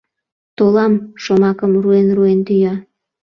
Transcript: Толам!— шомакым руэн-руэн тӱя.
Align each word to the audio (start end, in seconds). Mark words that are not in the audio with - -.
Толам!— 0.57 0.93
шомакым 1.23 1.71
руэн-руэн 1.83 2.39
тӱя. 2.47 2.73